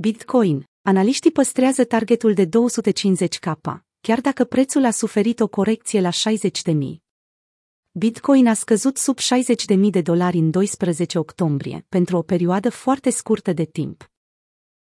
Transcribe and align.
Bitcoin. 0.00 0.64
Analiștii 0.82 1.30
păstrează 1.30 1.84
targetul 1.84 2.34
de 2.34 2.46
250k, 2.46 3.52
chiar 4.00 4.20
dacă 4.20 4.44
prețul 4.44 4.84
a 4.84 4.90
suferit 4.90 5.40
o 5.40 5.48
corecție 5.48 6.00
la 6.00 6.10
60.000. 6.10 6.74
Bitcoin 7.90 8.46
a 8.46 8.54
scăzut 8.54 8.96
sub 8.96 9.18
60.000 9.18 9.76
de 9.90 10.00
dolari 10.00 10.38
în 10.38 10.50
12 10.50 11.18
octombrie, 11.18 11.86
pentru 11.88 12.16
o 12.16 12.22
perioadă 12.22 12.70
foarte 12.70 13.10
scurtă 13.10 13.52
de 13.52 13.64
timp. 13.64 14.10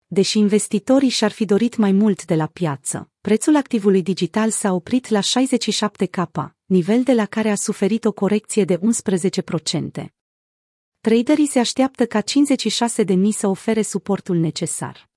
Deși 0.07 0.39
investitorii 0.39 1.09
și-ar 1.09 1.33
fi 1.33 1.45
dorit 1.45 1.77
mai 1.77 1.93
mult 1.93 2.25
de 2.25 2.35
la 2.35 2.47
piață, 2.47 3.11
prețul 3.21 3.57
activului 3.57 4.03
digital 4.03 4.51
s-a 4.51 4.73
oprit 4.73 5.09
la 5.09 5.21
67k, 5.21 6.51
nivel 6.65 7.03
de 7.03 7.13
la 7.13 7.27
care 7.27 7.51
a 7.51 7.55
suferit 7.55 8.05
o 8.05 8.13
corecție 8.13 8.65
de 8.65 8.79
11%. 8.79 10.14
Traderii 11.11 11.47
se 11.47 11.59
așteaptă 11.59 12.07
ca 12.07 12.21
56.000 12.21 12.27
să 13.31 13.47
ofere 13.47 13.83
suportul 13.83 14.37
necesar. 14.37 15.09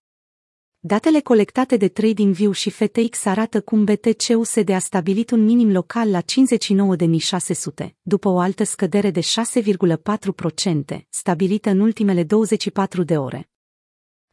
Datele 0.80 1.20
colectate 1.20 1.78
de 1.78 1.88
TradingView 1.88 2.52
și 2.52 2.70
FTX 2.70 3.26
arată 3.26 3.62
cum 3.62 3.84
BTC-USD 3.84 4.70
a 4.70 4.80
stabilit 4.80 5.32
un 5.32 5.44
minim 5.44 5.72
local 5.72 6.10
la 6.10 6.22
59.600, 6.22 7.90
după 8.02 8.30
o 8.30 8.40
altă 8.40 8.64
scădere 8.64 9.12
de 9.12 9.20
6,4%, 9.20 11.00
stabilită 11.10 11.70
în 11.70 11.80
ultimele 11.80 12.24
24 12.24 13.04
de 13.04 13.18
ore. 13.18 13.50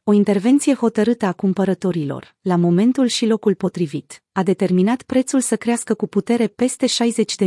O 0.07 0.13
intervenție 0.13 0.75
hotărâtă 0.75 1.27
a 1.27 1.33
cumpărătorilor, 1.33 2.37
la 2.41 2.57
momentul 2.57 3.07
și 3.07 3.27
locul 3.27 3.55
potrivit, 3.55 4.23
a 4.33 4.43
determinat 4.43 5.03
prețul 5.03 5.41
să 5.41 5.57
crească 5.57 5.95
cu 5.95 6.07
putere 6.07 6.47
peste 6.47 6.87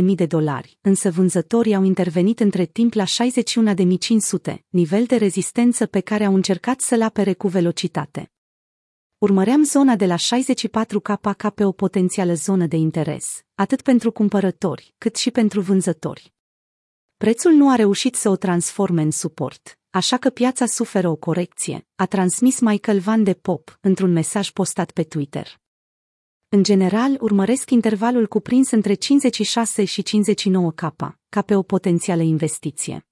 60.000 0.00 0.04
de 0.14 0.26
dolari, 0.26 0.78
însă 0.80 1.10
vânzătorii 1.10 1.74
au 1.74 1.82
intervenit 1.82 2.40
între 2.40 2.64
timp 2.64 2.92
la 2.92 3.04
61.500, 3.04 4.54
nivel 4.68 5.04
de 5.04 5.16
rezistență 5.16 5.86
pe 5.86 6.00
care 6.00 6.24
au 6.24 6.34
încercat 6.34 6.80
să-l 6.80 7.02
apere 7.02 7.32
cu 7.32 7.48
velocitate. 7.48 8.32
Urmăream 9.18 9.64
zona 9.64 9.96
de 9.96 10.06
la 10.06 10.16
64K 10.16 11.20
ca 11.36 11.50
pe 11.50 11.64
o 11.64 11.72
potențială 11.72 12.34
zonă 12.34 12.66
de 12.66 12.76
interes, 12.76 13.42
atât 13.54 13.82
pentru 13.82 14.12
cumpărători, 14.12 14.94
cât 14.98 15.16
și 15.16 15.30
pentru 15.30 15.60
vânzători. 15.60 16.32
Prețul 17.16 17.52
nu 17.52 17.70
a 17.70 17.74
reușit 17.74 18.14
să 18.14 18.28
o 18.28 18.36
transforme 18.36 19.02
în 19.02 19.10
suport, 19.10 19.77
așa 19.90 20.16
că 20.16 20.30
piața 20.30 20.66
suferă 20.66 21.08
o 21.08 21.16
corecție, 21.16 21.86
a 21.94 22.06
transmis 22.06 22.60
Michael 22.60 22.98
Van 22.98 23.24
de 23.24 23.34
Pop 23.34 23.78
într-un 23.80 24.12
mesaj 24.12 24.50
postat 24.50 24.90
pe 24.90 25.02
Twitter. 25.02 25.60
În 26.48 26.62
general, 26.62 27.16
urmăresc 27.20 27.70
intervalul 27.70 28.26
cuprins 28.26 28.70
între 28.70 28.94
56 28.94 29.84
și 29.84 30.02
59 30.02 30.70
K, 30.70 30.94
ca 31.28 31.42
pe 31.42 31.54
o 31.54 31.62
potențială 31.62 32.22
investiție. 32.22 33.06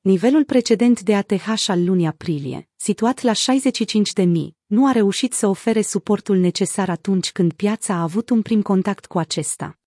Nivelul 0.00 0.44
precedent 0.44 1.00
de 1.00 1.14
ATH 1.14 1.64
al 1.66 1.84
lunii 1.84 2.06
aprilie, 2.06 2.68
situat 2.76 3.22
la 3.22 3.32
65.000, 3.32 4.26
nu 4.66 4.86
a 4.86 4.92
reușit 4.92 5.32
să 5.32 5.46
ofere 5.46 5.82
suportul 5.82 6.36
necesar 6.36 6.88
atunci 6.88 7.32
când 7.32 7.52
piața 7.52 7.94
a 7.94 8.02
avut 8.02 8.30
un 8.30 8.42
prim 8.42 8.62
contact 8.62 9.06
cu 9.06 9.18
acesta. 9.18 9.78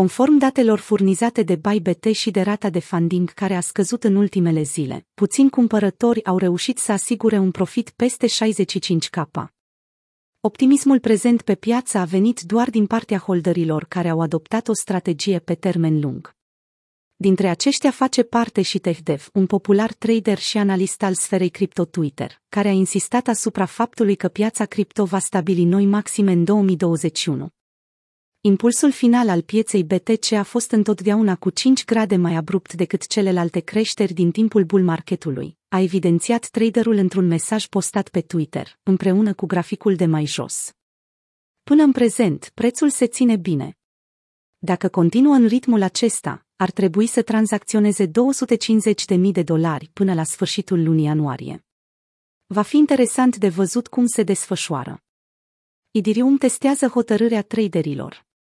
Conform 0.00 0.38
datelor 0.38 0.78
furnizate 0.78 1.42
de 1.42 1.56
ByBT 1.56 2.04
și 2.04 2.30
de 2.30 2.40
rata 2.40 2.70
de 2.70 2.78
funding 2.78 3.30
care 3.30 3.54
a 3.54 3.60
scăzut 3.60 4.04
în 4.04 4.16
ultimele 4.16 4.62
zile, 4.62 5.06
puțini 5.14 5.50
cumpărători 5.50 6.24
au 6.24 6.38
reușit 6.38 6.78
să 6.78 6.92
asigure 6.92 7.38
un 7.38 7.50
profit 7.50 7.90
peste 7.90 8.26
65K. 8.26 9.44
Optimismul 10.40 11.00
prezent 11.00 11.42
pe 11.42 11.54
piață 11.54 11.98
a 11.98 12.04
venit 12.04 12.40
doar 12.40 12.70
din 12.70 12.86
partea 12.86 13.18
holderilor 13.18 13.84
care 13.84 14.08
au 14.08 14.20
adoptat 14.20 14.68
o 14.68 14.72
strategie 14.72 15.38
pe 15.38 15.54
termen 15.54 16.00
lung. 16.00 16.34
Dintre 17.16 17.48
aceștia 17.48 17.90
face 17.90 18.22
parte 18.22 18.62
și 18.62 18.78
TechDev, 18.78 19.28
un 19.32 19.46
popular 19.46 19.92
trader 19.92 20.38
și 20.38 20.58
analist 20.58 21.02
al 21.02 21.14
sferei 21.14 21.50
cripto 21.50 21.84
Twitter, 21.84 22.40
care 22.48 22.68
a 22.68 22.72
insistat 22.72 23.28
asupra 23.28 23.64
faptului 23.64 24.14
că 24.14 24.28
piața 24.28 24.64
cripto 24.64 25.04
va 25.04 25.18
stabili 25.18 25.64
noi 25.64 25.86
maxime 25.86 26.32
în 26.32 26.44
2021. 26.44 27.48
Impulsul 28.46 28.92
final 28.92 29.28
al 29.28 29.42
pieței 29.42 29.84
BTC 29.84 30.32
a 30.32 30.42
fost 30.42 30.70
întotdeauna 30.70 31.36
cu 31.36 31.50
5 31.50 31.84
grade 31.84 32.16
mai 32.16 32.34
abrupt 32.34 32.72
decât 32.72 33.06
celelalte 33.06 33.60
creșteri 33.60 34.12
din 34.12 34.30
timpul 34.30 34.64
bull 34.64 34.82
marketului, 34.82 35.58
a 35.68 35.80
evidențiat 35.80 36.48
traderul 36.48 36.94
într-un 36.94 37.26
mesaj 37.26 37.66
postat 37.66 38.08
pe 38.08 38.20
Twitter, 38.20 38.78
împreună 38.82 39.34
cu 39.34 39.46
graficul 39.46 39.94
de 39.96 40.06
mai 40.06 40.26
jos. 40.26 40.72
Până 41.62 41.82
în 41.82 41.92
prezent, 41.92 42.50
prețul 42.54 42.90
se 42.90 43.06
ține 43.06 43.36
bine. 43.36 43.78
Dacă 44.58 44.88
continuă 44.88 45.34
în 45.34 45.46
ritmul 45.46 45.82
acesta, 45.82 46.46
ar 46.56 46.70
trebui 46.70 47.06
să 47.06 47.22
tranzacționeze 47.22 48.06
250.000 48.06 48.12
de 49.32 49.42
dolari 49.42 49.90
până 49.92 50.14
la 50.14 50.24
sfârșitul 50.24 50.82
lunii 50.82 51.04
ianuarie. 51.04 51.64
Va 52.46 52.62
fi 52.62 52.76
interesant 52.76 53.36
de 53.36 53.48
văzut 53.48 53.86
cum 53.86 54.06
se 54.06 54.22
desfășoară. 54.22 55.02
Idirium 55.90 56.36
testează 56.36 56.86
hotărârea 56.86 57.42
traderilor. 57.42 58.32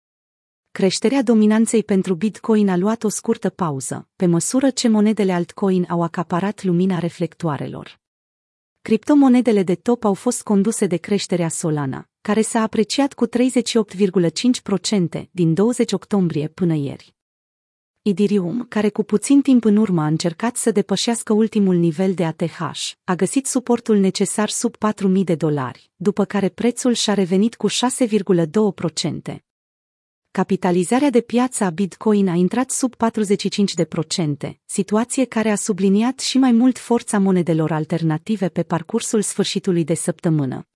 Creșterea 0.80 1.22
dominanței 1.24 1.84
pentru 1.84 2.16
Bitcoin 2.16 2.70
a 2.70 2.78
luat 2.78 3.04
o 3.04 3.10
scurtă 3.10 3.50
pauză, 3.50 4.08
pe 4.16 4.26
măsură 4.26 4.70
ce 4.70 4.88
monedele 4.88 5.32
altcoin 5.34 5.86
au 5.90 6.02
acaparat 6.02 6.64
lumina 6.64 7.00
reflectoarelor. 7.00 8.00
Criptomonedele 8.82 9.64
de 9.64 9.76
top 9.76 10.04
au 10.04 10.14
fost 10.14 10.44
conduse 10.44 10.86
de 10.86 10.98
creșterea 10.98 11.48
Solana, 11.50 12.10
care 12.22 12.42
s-a 12.42 12.62
apreciat 12.62 13.14
cu 13.14 13.28
38,5% 13.28 15.24
din 15.32 15.54
20 15.54 15.92
octombrie 15.92 16.48
până 16.48 16.74
ieri. 16.74 17.16
Idirium, 18.02 18.66
care 18.70 18.90
cu 18.90 19.04
puțin 19.04 19.42
timp 19.42 19.64
în 19.64 19.78
urmă 19.78 20.02
a 20.02 20.08
încercat 20.08 20.56
să 20.56 20.72
depășească 20.72 21.34
ultimul 21.34 21.76
nivel 21.76 22.14
de 22.14 22.26
ATH, 22.26 22.60
a 23.04 23.16
găsit 23.16 23.46
suportul 23.46 23.98
necesar 23.98 24.50
sub 24.50 24.76
4.000 25.18 25.24
de 25.24 25.36
dolari, 25.36 25.92
după 25.96 26.26
care 26.26 26.50
prețul 26.50 26.94
și-a 26.94 27.14
revenit 27.14 27.56
cu 27.56 27.68
6,2%. 27.70 29.44
Capitalizarea 30.40 31.10
de 31.10 31.22
piață 31.22 31.64
a 31.64 31.70
Bitcoin 31.70 32.28
a 32.28 32.34
intrat 32.34 32.72
sub 32.72 32.94
45%, 32.96 34.52
situație 34.66 35.26
care 35.26 35.50
a 35.50 35.56
subliniat 35.56 36.20
și 36.20 36.38
mai 36.38 36.52
mult 36.52 36.78
forța 36.78 37.20
monedelor 37.20 37.72
alternative 37.72 38.50
pe 38.50 38.64
parcursul 38.64 39.22
sfârșitului 39.22 39.84
de 39.84 39.94
săptămână. 39.94 40.68